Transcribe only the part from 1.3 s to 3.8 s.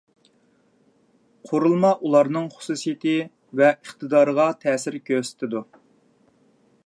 قۇرۇلما ئۇلارنىڭ خۇسۇسىيىتى ۋە